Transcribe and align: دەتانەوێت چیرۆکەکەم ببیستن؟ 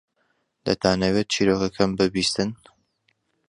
دەتانەوێت 0.65 1.27
چیرۆکەکەم 1.33 1.91
ببیستن؟ 1.99 2.49